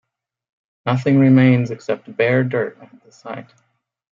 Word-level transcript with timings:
Nothing 0.87 1.19
remains 1.19 1.69
except 1.69 2.17
bare 2.17 2.43
dirt 2.43 2.75
at 2.81 3.03
the 3.03 3.11
site. 3.11 3.53